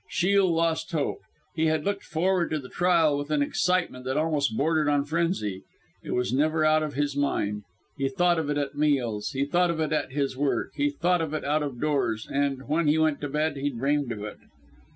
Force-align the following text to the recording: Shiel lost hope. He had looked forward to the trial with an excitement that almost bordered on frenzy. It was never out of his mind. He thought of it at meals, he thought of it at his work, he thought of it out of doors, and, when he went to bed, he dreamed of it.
Shiel 0.09 0.51
lost 0.51 0.93
hope. 0.93 1.19
He 1.53 1.67
had 1.67 1.85
looked 1.85 2.03
forward 2.05 2.49
to 2.49 2.57
the 2.57 2.69
trial 2.69 3.19
with 3.19 3.29
an 3.29 3.43
excitement 3.43 4.03
that 4.05 4.17
almost 4.17 4.57
bordered 4.57 4.89
on 4.89 5.05
frenzy. 5.05 5.61
It 6.03 6.13
was 6.15 6.33
never 6.33 6.65
out 6.65 6.81
of 6.81 6.95
his 6.95 7.15
mind. 7.15 7.65
He 7.99 8.09
thought 8.09 8.39
of 8.39 8.49
it 8.49 8.57
at 8.57 8.73
meals, 8.73 9.33
he 9.33 9.45
thought 9.45 9.69
of 9.69 9.79
it 9.79 9.93
at 9.93 10.11
his 10.11 10.35
work, 10.35 10.71
he 10.73 10.89
thought 10.89 11.21
of 11.21 11.35
it 11.35 11.45
out 11.45 11.61
of 11.61 11.79
doors, 11.79 12.27
and, 12.27 12.67
when 12.67 12.87
he 12.87 12.97
went 12.97 13.21
to 13.21 13.29
bed, 13.29 13.57
he 13.57 13.69
dreamed 13.69 14.11
of 14.11 14.23
it. 14.23 14.39